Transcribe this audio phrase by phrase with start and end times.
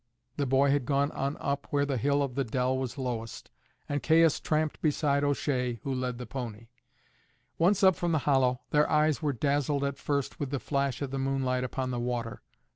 [0.37, 3.51] The boy had gone on up where the wall of the dell was lowest,
[3.87, 6.69] and Caius tramped beside O'Shea, who led the pony.
[7.59, 11.11] Once up from the hollow, their eyes were dazzled at first with the flash of
[11.11, 12.41] the moonlight upon the water.